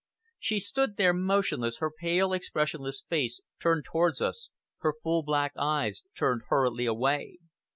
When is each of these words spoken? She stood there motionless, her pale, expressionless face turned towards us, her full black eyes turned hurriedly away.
She 0.39 0.59
stood 0.59 0.97
there 0.97 1.13
motionless, 1.13 1.77
her 1.77 1.91
pale, 1.91 2.33
expressionless 2.33 3.03
face 3.07 3.39
turned 3.61 3.85
towards 3.85 4.19
us, 4.19 4.49
her 4.79 4.95
full 5.03 5.21
black 5.21 5.51
eyes 5.55 6.01
turned 6.17 6.41
hurriedly 6.49 6.87
away. 6.87 7.37